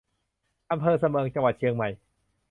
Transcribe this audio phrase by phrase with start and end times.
[0.71, 1.89] อำเภอสะเมิง จังหวัดเชียงใหม่